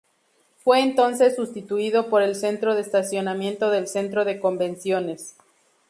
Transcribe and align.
Fue 0.57 0.79
entonces 0.79 1.35
sustituido 1.35 2.09
por 2.09 2.23
el 2.23 2.33
centro 2.33 2.73
de 2.73 2.81
estacionamiento 2.81 3.69
del 3.69 3.85
centro 3.85 4.25
de 4.25 4.39
convenciones. 4.39 5.35